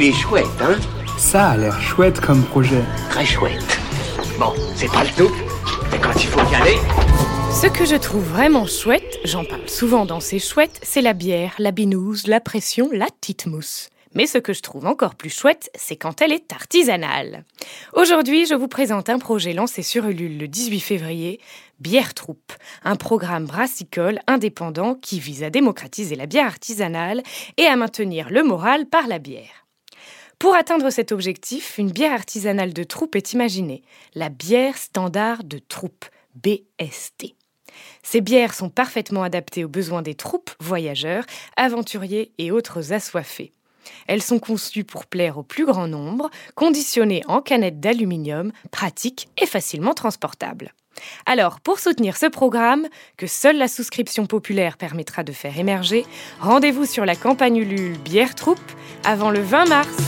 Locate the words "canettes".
47.40-47.80